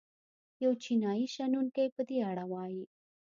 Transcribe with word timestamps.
یو 0.63 0.71
چینايي 0.83 1.27
شنونکی 1.35 1.87
په 1.95 2.01
دې 2.09 2.17
اړه 2.31 2.43
وايي. 2.51 2.83